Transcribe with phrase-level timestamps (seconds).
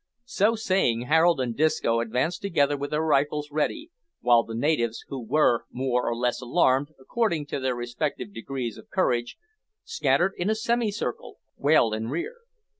[0.25, 5.23] So saying, Harold and Disco advanced together with their rifles ready, while the natives, who
[5.23, 9.37] were more or less alarmed, according to their respective degrees of courage,
[9.83, 12.37] scattered in a semicircle well in rear.